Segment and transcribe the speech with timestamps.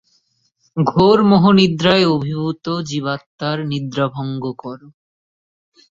[0.77, 4.79] ঘোর মোহনিদ্রায় অভিভূত জীবাত্মার নিদ্রাভঙ্গ কর।